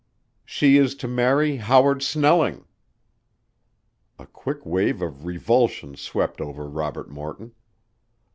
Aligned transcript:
She 0.43 0.77
is 0.77 0.95
to 0.95 1.07
marry 1.07 1.57
Howard 1.57 2.01
Snelling." 2.01 2.65
A 4.17 4.25
quick 4.25 4.65
wave 4.65 4.99
of 4.99 5.27
revulsion 5.27 5.95
swept 5.95 6.41
over 6.41 6.67
Robert 6.67 7.07
Morton. 7.11 7.53